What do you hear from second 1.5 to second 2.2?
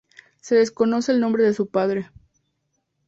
su padre.